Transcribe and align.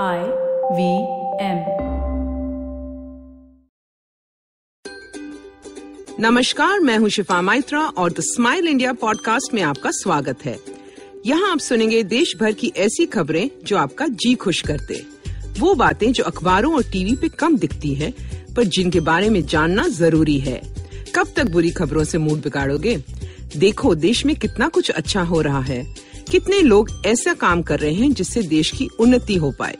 I 0.00 0.18
V 0.72 0.92
M 1.44 1.58
नमस्कार, 6.20 6.80
मैं 6.80 6.98
हूँ 6.98 7.08
शिफा 7.08 7.42
माइत्रा 7.42 7.80
और 7.80 8.12
द 8.12 8.14
स्माइल 8.18 8.66
इंडिया 8.66 8.92
पॉडकास्ट 8.92 9.54
में 9.54 9.62
आपका 9.62 9.90
स्वागत 9.90 10.44
है। 10.44 10.58
यहाँ 11.26 11.52
आप 11.52 11.58
सुनेंगे 11.58 12.02
देश 12.02 12.34
भर 12.40 12.52
की 12.52 12.72
ऐसी 12.76 13.06
खबरें 13.06 13.50
जो 13.64 13.76
आपका 13.76 14.06
जी 14.06 14.34
खुश 14.34 14.60
करते। 14.60 15.06
वो 15.60 15.74
बातें 15.74 16.12
जो 16.12 16.24
अखबारों 16.24 16.74
और 16.74 16.82
टीवी 16.82 17.16
पे 17.16 17.28
कम 17.28 17.56
दिखती 17.56 17.94
है, 17.94 18.14
पर 18.56 18.64
जिनके 18.64 19.00
बारे 19.00 19.30
में 19.30 19.46
जानना 19.46 19.88
ज़रूरी 19.88 20.38
है। 20.38 20.62
कब 21.14 21.26
तक 21.36 21.44
बुरी 21.44 21.70
खबरों 21.70 22.04
से 22.04 22.18
मूड 22.18 22.38
बिगाड़ोगे? 22.38 23.04
देखो, 23.56 23.94
देश 23.94 24.26
में 24.26 24.36
कितना 24.36 24.68
कुछ 24.68 24.90
अच्छा 24.90 25.22
हो 25.22 25.40
रहा 25.40 25.60
है। 25.60 26.01
कितने 26.32 26.60
लोग 26.60 26.90
ऐसा 27.06 27.34
काम 27.34 27.62
कर 27.62 27.80
रहे 27.80 27.94
हैं 27.94 28.12
जिससे 28.12 28.42
देश 28.42 28.70
की 28.70 28.88
उन्नति 29.00 29.34
हो 29.34 29.52
पाए? 29.58 29.76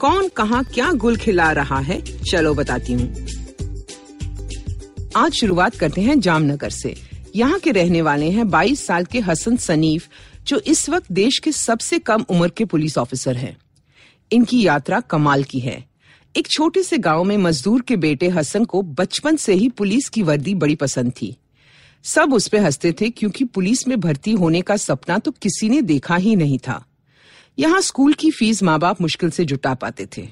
कौन 0.00 0.28
कहा 0.28 0.62
क्या 0.62 0.92
गुल 0.92 1.16
खिला 1.16 1.52
रहा 1.52 1.78
है? 1.78 2.00
चलो 2.00 2.54
बताती 2.54 2.92
हूँ। 2.92 3.26
आज 5.16 5.32
शुरुआत 5.32 5.74
करते 5.74 6.00
हैं 6.00 6.20
जामनगर 6.20 6.70
से। 6.70 6.96
यहाँ 7.36 7.58
के 7.58 7.70
रहने 7.70 8.02
वाले 8.02 8.30
हैं 8.30 8.48
22 8.48 8.86
साल 8.86 9.04
के 9.04 9.20
हसन 9.20 9.56
सनीफ, 9.56 10.08
जो 10.46 10.58
इस 10.58 10.90
वक्त 10.90 11.12
देश 11.12 11.38
के 11.38 11.52
सबसे 11.52 11.98
कम 11.98 12.24
उम्र 12.28 12.48
के 12.48 12.64
पुलिस 12.64 12.98
ऑफिसर 12.98 13.36
हैं। 13.36 13.58
इनकी 14.32 14.66
यात्रा 14.66 15.00
कमाल 15.00 15.44
की 15.44 15.58
है। 15.58 15.88
एक 16.36 16.48
छोटे 16.48 16.82
से 16.82 16.98
गाँव 16.98 17.24
में 17.24 17.36
मजदूर 17.36 17.82
के 17.82 17.96
बेटे 17.96 18.28
हसन 18.28 18.64
को 18.64 18.82
बचपन 18.82 19.36
से 19.36 19.54
ही 19.54 19.68
पुलिस 19.68 20.08
की 20.08 20.22
वर्दी 20.22 20.54
बड़ी 20.54 20.74
पसंद 20.74 21.12
थी। 21.22 21.36
सब 22.04 22.32
उस 22.34 22.48
पे 22.48 22.58
हँसते 22.58 22.92
थे 22.92 23.10
क्योंकि 23.10 23.44
पुलिस 23.44 23.88
में 23.88 24.00
भर्ती 24.00 24.32
होने 24.32 24.62
का 24.62 24.76
सपना 24.76 25.18
तो 25.18 25.30
किसी 25.30 25.68
ने 25.68 25.82
देखा 25.82 26.16
ही 26.16 26.36
नहीं 26.36 26.58
था। 26.58 26.84
यहाँ 27.58 27.80
स्कूल 27.80 28.12
की 28.12 28.30
फ़ीस 28.30 28.62
माँ 28.62 28.78
बाप 28.78 29.00
मुश्किल 29.00 29.30
से 29.30 29.44
जुटा 29.44 29.74
पाते 29.74 30.06
थे। 30.16 30.28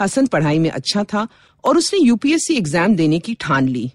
हसन 0.00 0.26
पढ़ाई 0.26 0.58
में 0.58 0.70
अच्छा 0.70 1.04
था 1.04 1.28
और 1.64 1.76
उसने 1.76 1.98
यूपीएससी 2.00 2.54
एग्ज़ाम 2.54 2.94
देने 2.96 3.18
की 3.18 3.34
ठान 3.34 3.68
ली। 3.68 3.92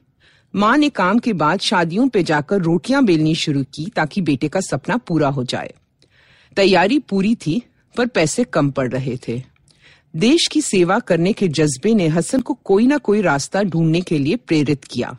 माँ 0.53 0.77
ने 0.77 0.89
काम 0.89 1.19
के 1.19 1.33
बाद 1.33 1.59
शादियों 1.59 2.07
पे 2.07 2.23
जाकर 2.23 2.61
रोटियाँ 2.61 3.03
बेलनी 3.05 3.35
शुरू 3.35 3.63
की 3.63 3.85
ताकि 3.85 4.21
बेटे 4.21 4.47
का 4.47 4.59
सपना 4.59 4.97
पूरा 4.97 5.27
हो 5.27 5.43
जाए। 5.43 5.73
तैयारी 6.57 6.99
पूरी 6.99 7.35
थी, 7.35 7.61
पर 7.95 8.07
पैसे 8.07 8.43
कम 8.43 8.71
पड़ 8.71 8.91
रहे 8.91 9.17
थे। 9.27 9.43
देश 10.15 10.47
की 10.51 10.61
सेवा 10.61 10.99
करने 10.99 11.33
के 11.33 11.47
जज्बे 11.47 11.93
ने 11.93 12.07
हसन 12.07 12.41
को 12.41 12.53
कोई 12.53 12.87
ना 12.87 12.97
कोई 12.97 13.21
रास्ता 13.21 13.63
ढूँढने 13.63 14.01
के 14.01 14.17
लिए 14.17 14.35
प्रेरित 14.35 14.83
किया। 14.83 15.17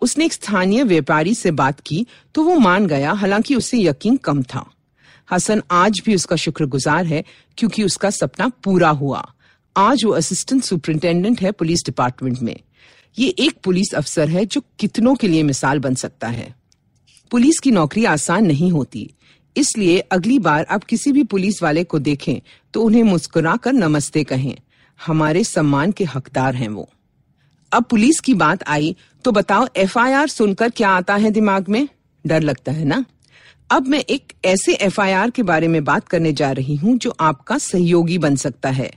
उसने 0.00 0.24
एक 0.24 0.32
स्थानीय 0.32 0.84
व्यापारी 0.84 1.34
से 1.34 1.50
बात 1.50 1.80
की 1.80 2.06
तो 2.34 2.42
वो 2.42 2.58
मान 2.58 2.86
गया, 2.86 3.12
हालाँकि 3.12 3.54
उसे 3.54 3.78
यकीन 3.78 4.16
कम 4.16 4.42
था। 4.42 4.70
हसन 5.30 5.62
आज 5.70 6.00
भी 6.04 6.14
उसका 6.14 6.36
शुक्रगुजार 6.36 7.06
है, 7.06 7.24
क्योंकि 7.58 7.82
उसका 7.82 8.10
सपना 8.10 8.48
पूरा 8.64 8.90
हुआ। 8.90 9.32
आज 9.76 10.04
वो 10.04 10.12
असिस्टेंट 10.12 10.62
सुपरिंटेंडेंट 10.64 11.40
है 11.40 11.52
पुलिस 11.52 11.84
डिपार्टमेंट 11.86 12.38
में। 12.42 12.56
ये 13.18 13.28
एक 13.28 13.58
पुलिस 13.64 13.94
अफसर 13.94 14.28
है 14.28 14.44
जो 14.46 14.62
कितनों 14.78 15.14
के 15.14 15.28
लिए 15.28 15.42
मिसाल 15.42 15.78
बन 15.78 15.94
सकता 15.94 16.28
है। 16.28 16.54
पुलिस 17.30 17.58
की 17.58 17.70
नौकरी 17.70 18.04
आसान 18.04 18.46
नहीं 18.46 18.70
होती। 18.72 19.10
इसलिए 19.56 19.98
अगली 19.98 20.38
बार 20.38 20.66
आप 20.70 20.84
किसी 20.84 21.12
भी 21.12 21.22
पुलिस 21.24 21.62
वाले 21.62 21.84
को 21.84 21.98
देखें 21.98 22.40
तो 22.74 22.82
उन्हें 22.82 23.02
मुस्कुरा 23.02 23.56
कर 23.56 23.72
नमस्ते 23.72 24.24
कहें। 24.24 24.56
हमारे 25.06 25.44
सम्मान 25.44 25.92
के 25.92 26.04
हकदार 26.04 26.54
हैं 26.54 26.68
वो। 26.68 26.88
अब 27.72 27.84
पुलिस 27.84 28.20
की 28.20 28.34
बात 28.34 28.62
आई 28.68 28.94
तो 29.24 29.32
बताओ 29.32 29.66
एफआईआर 29.76 30.28
सुनकर 30.28 30.70
क्या 30.70 30.88
आता 30.88 31.14
है 31.14 31.30
दिमाग 31.30 31.68
में? 31.68 31.88
डर 32.24 32.42
लगता 32.42 32.72
है 32.72 32.84
ना? 32.84 33.04
अब 33.70 33.86
मैं 33.86 33.98
एक 34.00 34.32
ऐसे 34.44 34.74
एफआईआर 34.74 35.30
के 35.30 35.42
बारे 35.42 35.68
में 35.68 35.84
बात 35.84 36.08
करने 36.08 36.32
जा 36.32 36.50
रही 36.52 36.76
हूँ 36.76 36.96
जो 36.98 37.14
आपका 37.20 37.58
सहयोगी 37.58 38.18
बन 38.18 38.36
सकता 38.36 38.70
है। 38.70 38.90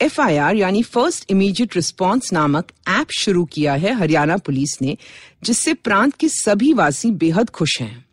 एफआईआर 0.00 0.56
यानी 0.56 0.82
फ़र्स्ट 0.82 1.30
इमीडिएट 1.30 1.76
रिस्पांस 1.76 2.32
नामक 2.32 2.72
ऐप 2.88 3.10
शुरू 3.18 3.44
किया 3.44 3.74
है 3.74 3.94
हरियाणा 3.94 4.36
पुलिस 4.36 4.76
ने, 4.82 4.96
जिससे 5.44 5.74
प्रांत 5.74 6.14
के 6.14 6.28
सभी 6.28 6.72
वासी 6.72 7.10
बेहद 7.10 7.50
खुश 7.50 7.80
हैं। 7.80 8.04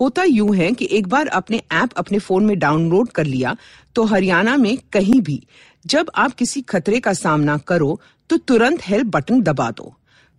होता 0.00 0.22
यूँ 0.22 0.54
है 0.56 0.72
कि 0.72 0.88
एक 0.90 1.06
बार 1.06 1.26
अपने 1.26 1.62
ऐप 1.72 1.92
अपने 1.96 2.18
फ़ोन 2.18 2.44
में 2.46 2.58
डाउनलोड 2.58 3.08
कर 3.08 3.24
लिया 3.24 3.56
तो 3.94 4.04
हरियाणा 4.04 4.56
में 4.56 4.76
कहीं 4.92 5.20
भी 5.20 5.42
जब 5.86 6.10
आप 6.14 6.32
किसी 6.32 6.60
खतरे 6.60 7.00
का 7.00 7.12
सामना 7.12 7.56
करो 7.58 8.00
तो 8.30 8.36
तुरंत 8.38 8.86
हेल्प 8.86 9.06
बटन 9.06 9.40
दबा 9.42 9.70
दो। 9.70 9.94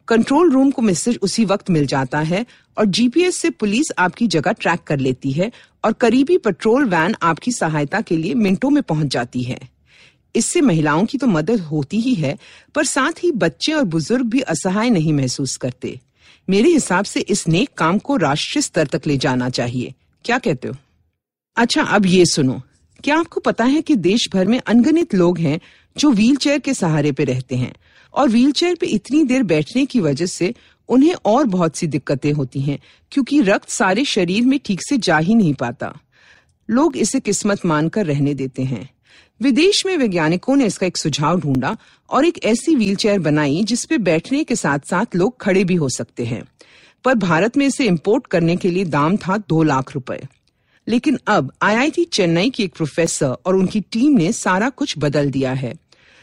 कंट्रोल 0.08 0.52
रूम 0.52 0.72
को 0.72 0.82
मैसेज 0.82 1.18
उसी 1.22 1.46
वक्त 1.46 1.70
मिल 1.70 1.86
जाता 1.86 2.20
है 2.20 2.46
और 2.78 2.86
जीपीएस 2.86 3.36
से 3.36 3.50
पुलिस 3.50 3.92
आपकी 3.98 4.28
जगह 4.28 4.52
ट्रैक 4.52 4.84
कर 4.84 5.00
लेती 5.00 5.32
है 5.32 5.52
और 5.86 5.94
करीबी 5.94 6.38
पेट्रोल 6.38 6.86
वैन 6.86 7.16
आपकी 7.22 7.52
सहायता 7.52 8.02
के 8.02 8.18
लिए 8.18 8.34
मिनटों 8.34 8.70
में 8.70 8.82
पहुँच 8.84 9.08
जाती 9.08 9.44
है। 9.44 9.60
इससे 10.36 10.62
महिलाओं 10.62 11.06
की 11.06 11.18
तो 11.18 11.28
मदद 11.28 11.60
होती 11.60 12.00
ही 12.00 12.14
है, 12.14 12.38
पर 12.76 12.84
साथ 12.84 13.24
ही 13.24 13.32
बच्चे 13.32 13.74
और 13.74 13.84
बुज़ुर्ग 13.84 14.26
भी 14.26 14.42
असहाय 14.42 14.90
नहीं 14.90 15.14
महसूस 15.14 15.56
करते। 15.58 16.00
मेरे 16.48 16.70
हिसाब 16.70 17.06
से 17.06 17.20
इस 17.20 17.48
नेक 17.48 17.70
काम 17.78 17.98
को 17.98 18.18
राष्ट्रीय 18.18 18.62
स्तर 18.62 18.88
तक 18.88 19.08
ले 19.08 19.18
जाना 19.18 19.50
चाहिए। 19.50 19.94
क्या 20.26 20.38
कहते 20.38 20.68
हो? 20.68 20.76
अच्छा 21.58 21.84
अब 21.84 22.06
ये 22.06 22.26
सुनो। 22.26 22.62
क्या 23.04 23.18
आपको 23.18 23.40
पता 23.40 23.66
है 23.66 23.82
कि 23.82 23.96
देश 23.96 24.30
भर 24.34 24.48
में 24.48 24.62
अनगिनत 24.68 25.14
लोग 25.14 25.40
हैं 25.40 25.60
जो 25.98 26.12
व्हीलचेयर 26.12 26.60
के 26.60 26.74
सहारे 26.74 27.12
पे 27.12 27.24
रहते 27.24 27.56
हैं? 27.56 27.74
और 28.14 28.30
व्हीलचेयर 28.30 28.76
पे 28.76 28.88
इतनी 28.88 29.24
देर 29.24 29.44
बैठने 29.44 29.86
की 29.86 30.00
वजह 30.00 30.26
से 30.26 30.54
उन्हें 30.90 31.16
और 31.26 31.46
बहुत 31.46 31.76
सी 31.76 31.88
दिक्कतें 31.88 32.32
होती 32.34 32.62
हैं, 32.62 32.80
क्योंकि 33.12 33.42
रक्त 33.42 33.70
सारे 33.70 34.06
शरीर 34.06 34.46
में 34.46 34.60
ठीक 34.66 34.82
से 34.82 34.98
जा 34.98 35.18
ही 35.18 35.36
नहीं 35.36 35.54
पाता। 35.54 36.00
लोग 36.70 36.98
इसे 36.98 37.20
किस्मत 37.20 37.66
मानकर 37.66 38.06
रहने 38.06 38.34
देते 38.34 38.64
हैं। 38.64 38.90
विदेश 39.42 39.86
में 39.86 39.98
वैज्ञानिकों 39.98 40.56
ने 40.56 40.66
इसका 40.66 40.88
एक 40.88 40.98
सुझाव 40.98 41.40
ढूंढा 41.40 41.78
और 42.10 42.26
एक 42.26 42.44
ऐसी 42.44 42.76
व्हीलचेयर 42.76 43.20
बनाई 43.20 43.64
जिसपे 43.64 43.98
बैठने 43.98 44.44
के 44.44 44.56
साथ 44.56 44.80
साथ 44.80 45.16
लोग 45.16 45.42
खड़े 45.42 45.64
भी 45.64 45.76
हो 45.76 45.90
सकते 45.90 46.26
हैं। 46.26 46.44
पर 47.04 47.16
भारत 47.16 47.58
में 47.58 47.66
इसे 47.66 47.86
इंपोर्ट 47.86 48.28
करने 48.28 48.56
के 48.56 48.72
लिए 48.72 48.86
दाम 48.86 49.18
था 49.18 49.38
दो 49.38 49.64
लाख 49.64 49.96
रुपए। 49.96 50.28
लेकिन 50.90 51.20
अब 51.28 51.52
आईआईटी 51.62 52.04
चेन्नई 52.04 52.50
की 52.50 52.64
एक 52.64 52.74
प्रोफेसर 52.76 53.36
और 53.46 53.56
उनकी 53.56 53.82
टीम 53.82 54.18
ने 54.18 54.32
सारा 54.32 54.70
कुछ 54.70 54.96
बदल 54.98 55.30
दिया 55.32 55.54
है। 55.54 55.74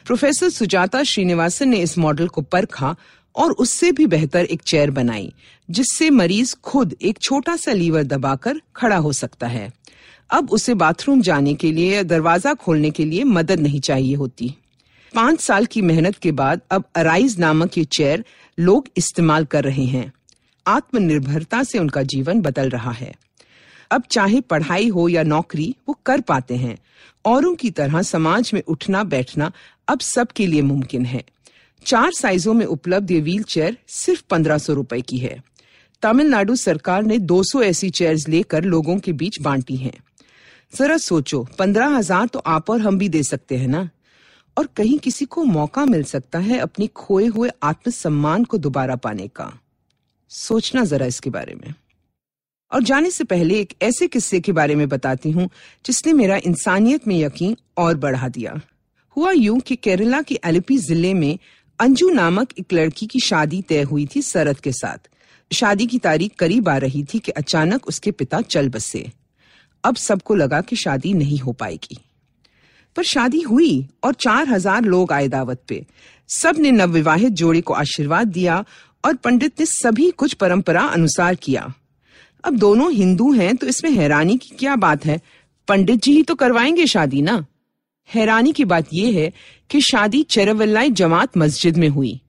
प्रोफेसर 0.07 0.49
सुजाता 0.49 1.03
श्रीनिवासन 1.03 1.69
ने 1.69 1.79
इस 1.79 1.99
मॉडल 1.99 2.29
को 2.29 2.43
परखा 2.43 2.95
और 3.35 3.53
उससे 3.53 3.93
भी 3.93 4.07
बेहतर 4.07 4.45
एक 4.45 4.63
चेयर 4.63 4.91
बनाई, 4.91 5.33
जिससे 5.71 6.11
मरीज़ 6.11 6.55
खुद 6.63 6.95
एक 7.03 7.19
छोटा 7.19 7.57
सा 7.57 7.73
लीवर 7.73 8.03
दबाकर 8.03 8.61
खड़ा 8.77 8.97
हो 8.97 9.13
सकता 9.13 9.47
है। 9.47 9.73
अब 10.31 10.51
उसे 10.51 10.75
बाथरूम 10.75 11.21
जाने 11.21 11.55
के 11.55 11.73
लिए 11.73 11.95
या 11.95 12.03
दरवाज़ा 12.03 12.55
खोलने 12.55 12.91
के 12.91 13.05
लिए 13.05 13.25
मदद 13.25 13.61
नहीं 13.61 13.81
चाहिए 13.81 14.15
होती। 14.15 14.55
पाँच 15.15 15.41
साल 15.41 15.67
की 15.67 15.83
मेहनत 15.83 16.17
के 16.17 16.33
बाद 16.33 16.61
अब 16.71 16.85
अराइज 16.97 17.39
नामक 17.39 17.79
ये 17.79 17.85
चेयर 17.85 18.25
लोग 18.59 18.89
इस्तेमाल 18.97 19.45
कर 19.45 19.65
रहे 19.65 19.85
हैं। 19.85 20.13
आत्मनिर्भरता 20.67 21.63
से 21.63 21.79
उनका 21.79 22.03
जीवन 22.03 22.41
बदल 22.41 22.71
रहा 22.71 22.91
है। 22.91 23.15
अब 23.91 24.03
चाहे 24.11 24.41
पढ़ाई 24.41 24.89
हो 24.89 25.09
या 25.09 25.23
नौकरी, 25.23 25.77
वो 25.89 25.99
कर 26.07 26.21
पाते 26.21 26.57
हैं। 26.57 26.79
औरों 27.25 27.55
की 27.55 27.71
तरह 27.71 28.03
समाज 28.03 28.51
में 28.55 28.63
उठना, 28.63 29.05
बैठना 29.05 29.53
अब 29.89 30.01
सबके 30.01 30.47
लिए 30.47 30.63
मुमकिन 30.63 31.05
है। 31.05 31.25
चार 31.87 32.13
साइजों 32.13 32.55
में 32.55 32.67
उपलब्ध 32.67 33.11
ये 33.11 33.21
व्हील 33.21 33.43
चेयर 33.43 33.77
सिर्फ़ 33.89 34.23
पंद्रह 34.31 34.59
सौ 34.59 34.73
रुपए 34.73 35.01
की 35.01 35.19
है। 35.19 35.43
तमिलनाडु 36.03 36.57
सरकार 36.57 37.03
ने 37.03 37.19
200 37.19 37.63
ऐसी 37.63 37.91
चेयर्स 37.91 38.29
लेकर 38.29 38.65
लोगों 38.65 38.99
के 38.99 39.13
बीच 39.13 39.41
बांटी 39.41 39.77
हैं। 39.77 39.95
जरा 40.79 40.97
सोचो, 40.97 41.49
पंद्रह 41.59 41.87
हज़ार 41.87 42.27
तो 42.27 42.39
आप 42.39 42.71
और 42.71 42.81
हम 42.81 42.99
भी 42.99 43.09
दे 43.09 43.23
सकते 43.23 43.57
हैं 43.57 43.69
ना? 43.69 43.89
और 44.59 44.67
कहीं 44.67 44.99
किसी 44.99 45.25
को 45.25 45.45
मौका 45.45 45.85
मिल 45.85 46.03
सकता 46.03 46.39
है 46.39 46.59
अपनी 46.59 46.87
खोए 46.87 47.27
हुए 47.27 47.51
आत्मसम्मान 47.63 48.45
को 48.45 48.59
दोबारा 48.59 48.97
पाने 48.97 49.29
का। 49.29 49.59
सोचना 50.29 50.85
जरा 50.85 51.07
इसके 51.07 51.31
बारे 51.31 51.55
में। 51.55 51.75
और 52.73 52.83
जाने 52.83 53.11
से 53.11 53.25
पहले 53.25 53.61
एक 53.61 53.75
ऐसे 53.83 54.07
किस्से 54.07 54.41
के 54.41 54.53
बारे 54.53 54.75
में 54.75 54.89
बताती 54.89 55.31
हूँ, 55.31 55.49
जिसने 55.85 56.13
मेरा 56.13 56.37
इंसानियत 56.37 57.07
में 57.09 57.19
यकीन 57.19 57.57
और 57.77 57.97
बढ़ा 57.97 58.29
दिया। 58.29 58.61
हुआ 59.17 59.31
यूँ 59.33 59.59
कि 59.61 59.77
केरला 59.77 60.23
के 60.23 60.39
एलिपी 60.45 60.79
ज़िले 60.79 61.13
में 61.15 61.39
अंजू 61.79 62.09
नामक 62.11 62.49
एक 62.59 62.73
लड़की 62.73 63.07
की 63.07 63.21
शादी 63.21 63.63
तय 63.63 63.83
हुई 63.83 64.07
थी 64.07 64.23
सरद 64.23 64.61
के 64.61 64.73
साथ। 64.73 65.09
शादी 65.51 65.87
की 65.87 65.99
तारीख 65.99 66.35
करीब 66.35 66.69
आ 66.69 66.77
रही 66.77 67.05
थी 67.05 67.19
कि 67.19 67.33
अचानक 67.33 67.87
उसके 67.89 68.11
पिता 68.11 68.41
चल 68.41 68.69
बसे। 68.69 69.11
अब 69.85 69.97
सबको 69.97 70.35
लगा 70.35 70.61
कि 70.61 70.77
शादी 70.77 71.13
नहीं 71.15 71.39
हो 71.39 71.53
पाएगी। 71.53 71.99
पर 72.97 73.03
शादी 73.03 73.41
हुई 73.41 73.87
और 74.05 74.15
चार 74.15 74.49
हज़ार 74.49 74.83
लोग 74.83 75.13
आए 75.13 75.29
दावत 75.29 75.63
पे। 75.69 75.85
सबने 76.29 76.71
नवविवाहित 76.71 77.33
जोड़े 77.33 77.61
को 77.61 77.75
आशीर्वाद 77.75 78.29
दिया 78.29 78.65
और 79.05 79.15
पंडित 79.15 79.61
ने 79.61 79.67
सभी 79.67 80.11
कुछ 80.11 80.35
परंपरा 80.35 80.83
अनुसार 80.83 81.35
किया। 81.35 81.73
अब 82.45 82.57
दोनों 82.57 82.93
हिंदू 82.93 83.33
हैं 83.33 83.57
तो 83.57 83.67
इसमें 83.67 83.91
हैरानी 83.91 84.37
की 84.37 84.55
क्या 84.59 84.77
बात 84.77 85.05
है? 85.07 85.21
पंडित 85.69 86.03
जी 86.03 86.13
ही 86.13 86.23
तो 86.23 86.35
करवाएँगे 86.35 86.87
शादी 86.87 87.23
ना? 87.23 87.45
हैरानी 88.09 88.53
की 88.53 88.65
बात 88.65 88.93
यह 88.95 89.15
है 89.15 89.33
कि 89.71 89.81
शादी 89.81 90.23
चेरवल्लाई 90.23 90.91
जमात 90.91 91.37
मस्जिद 91.39 91.77
में 91.77 91.89
हुई। 91.89 92.21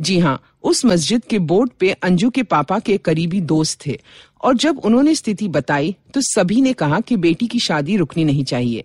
जी 0.00 0.18
हाँ 0.18 0.40
उस 0.62 0.84
मस्जिद 0.84 1.24
के 1.24 1.38
बोर्ड 1.38 1.70
पे 1.80 1.90
अंजू 1.92 2.30
के 2.30 2.42
पापा 2.42 2.78
के 2.78 2.98
करीबी 2.98 3.40
दोस्त 3.40 3.86
थे। 3.86 3.98
और 4.44 4.56
जब 4.56 4.78
उन्होंने 4.78 5.14
स्थिति 5.14 5.48
बताई 5.48 5.94
तो 6.14 6.20
सभी 6.20 6.60
ने 6.60 6.72
कहा 6.72 7.00
कि 7.00 7.16
बेटी 7.16 7.46
की 7.46 7.58
शादी 7.58 7.96
रुकनी 7.96 8.24
नहीं 8.24 8.44
चाहिए। 8.44 8.84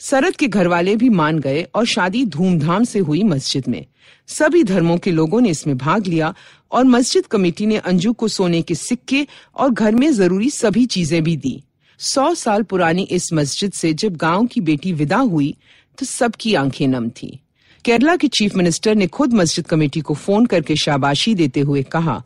सरद 0.00 0.36
के 0.36 0.46
घर 0.48 0.66
वाले 0.66 0.96
भी 0.96 1.08
मान 1.08 1.38
गए 1.38 1.62
और 1.74 1.86
शादी 1.86 2.24
धूमधाम 2.24 2.84
से 2.84 2.98
हुई 2.98 3.22
मस्जिद 3.22 3.68
में। 3.68 3.84
सभी 4.28 4.62
धर्मों 4.64 4.96
के 4.98 5.10
लोगों 5.10 5.40
ने 5.40 5.50
इसमें 5.50 5.76
भाग 5.78 6.06
लिया 6.06 6.34
और 6.72 6.84
मस्जिद 6.84 7.26
कमेटी 7.26 7.66
ने 7.66 7.76
अंजू 7.76 8.12
को 8.12 8.28
सोने 8.28 8.60
के 8.62 8.74
सिक्के 8.74 9.26
और 9.56 9.70
घर 9.70 9.94
में 9.94 10.10
ज़रूरी 10.12 10.50
सभी 10.50 10.84
चीज़ें 10.86 11.22
भी 11.24 11.36
दी। 11.36 11.62
सौ 12.00 12.34
साल 12.34 12.62
पुरानी 12.62 13.02
इस 13.02 13.32
मस्जिद 13.32 13.72
से 13.72 13.92
जब 13.94 14.16
गाँव 14.16 14.46
की 14.46 14.60
बेटी 14.60 14.92
विदा 14.92 15.16
हुई 15.16 15.54
तो 15.98 16.06
सबकी 16.06 16.54
आँखें 16.54 16.86
नम 16.88 17.08
थी। 17.12 17.38
केरला 17.84 18.16
के 18.16 18.28
चीफ 18.28 18.54
मिनिस्टर 18.56 18.94
ने 18.94 19.06
खुद 19.06 19.32
मस्जिद 19.32 19.66
कमेटी 19.66 20.00
को 20.00 20.14
फ़ोन 20.14 20.46
करके 20.46 20.76
शाबाशी 20.76 21.34
देते 21.34 21.60
हुए 21.60 21.82
कहा 21.82 22.22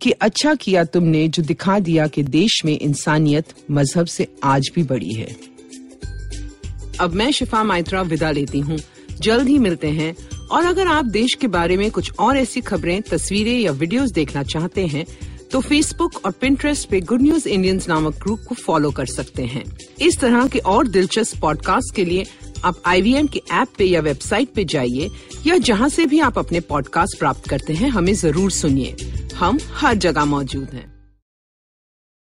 कि 0.00 0.10
अच्छा 0.10 0.54
किया 0.54 0.84
तुमने 0.84 1.26
जो 1.28 1.42
दिखा 1.42 1.78
दिया 1.78 2.06
कि 2.06 2.22
देश 2.22 2.60
में 2.64 2.78
इंसानियत 2.78 3.54
मज़हब 3.70 4.06
से 4.06 4.28
आज 4.44 4.70
भी 4.74 4.82
बड़ी 4.82 5.12
है। 5.12 5.34
अब 7.00 7.14
मैं 7.14 7.30
शिफा 7.32 7.62
माइत्रा 7.64 8.02
विदा 8.02 8.30
लेती 8.30 8.60
हूँ। 8.60 8.78
जल्द 9.20 9.48
ही 9.48 9.58
मिलते 9.58 9.88
हैं। 9.88 10.14
और 10.48 10.64
अगर 10.64 10.86
आप 10.86 11.04
देश 11.06 11.34
के 11.34 11.46
बारे 11.48 11.76
में 11.76 11.90
कुछ 11.90 12.12
और 12.18 12.36
ऐसी 12.36 12.60
खबरें, 12.60 13.00
तस्वीरें 13.02 13.58
या 13.58 13.72
वीडियोस 13.72 14.10
देखना 14.10 14.42
चाहते 14.44 14.86
हैं 14.86 15.06
तो 15.52 15.60
फेसबुक 15.60 16.24
और 16.24 16.30
पिंटरेस्ट 16.30 16.88
पे 16.88 17.00
गुड 17.00 17.22
न्यूज़ 17.22 17.48
इंडियंस 17.48 17.88
नामक 17.88 18.14
ग्रुप 18.14 18.40
को 18.48 18.54
फॉलो 18.54 18.90
कर 18.90 19.06
सकते 19.06 19.44
हैं। 19.44 19.64
इस 20.00 20.18
तरह 20.20 20.46
के 20.46 20.58
और 20.58 20.88
दिलचस्प 20.88 21.40
पॉडकास्ट 21.40 21.94
के 21.94 22.04
लिए 22.04 22.24
आप 22.64 22.82
आईवीएम 22.86 23.26
के 23.26 23.42
ऐप 23.52 23.68
पे 23.78 23.84
या 23.84 24.00
वेबसाइट 24.00 24.52
पे 24.54 24.64
जाइए, 24.64 25.10
या 25.46 25.56
जहाँ 25.58 25.88
से 25.88 26.06
भी 26.06 26.20
आप 26.20 26.38
अपने 26.38 26.60
पॉडकास्ट 26.60 27.18
प्राप्त 27.18 27.48
करते 27.48 27.72
हैं, 27.72 27.90
हमें 27.90 28.14
ज़रूर 28.14 28.50
सुनिए। 28.50 28.96
हम 29.36 29.58
हर 29.74 29.94
जगह 29.96 30.24
मौजूद 30.24 30.68
हैं। 30.72 30.99